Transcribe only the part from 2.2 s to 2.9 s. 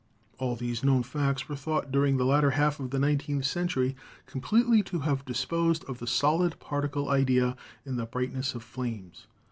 latter half of